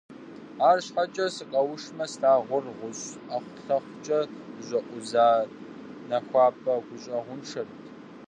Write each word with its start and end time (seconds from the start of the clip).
АрщхьэкӀэ, 0.67 1.25
сыкъэушмэ, 1.35 2.05
слъагъур 2.13 2.65
гъущӀ 2.77 3.09
ӀэхъулъэхъукӀэ 3.27 4.19
зэщӀэкъуза 4.65 5.27
нахуапӀэ 6.09 6.73
гущӀэгъуншэрт. 6.85 7.73